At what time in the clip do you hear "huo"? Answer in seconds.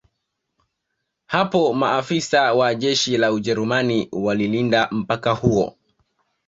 5.31-5.75